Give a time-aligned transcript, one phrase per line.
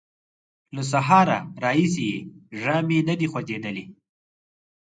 [0.75, 2.19] له سهاره راهیسې یې
[2.61, 3.85] ژامې نه دې خوځېدلې!